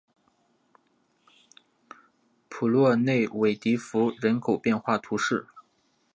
[2.49, 5.45] 普洛内韦迪福人口变化图示